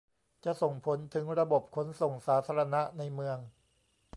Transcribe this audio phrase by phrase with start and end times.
[0.45, 3.37] จะส่งผลถึงระบบขนส่งสาธารณะในเมือง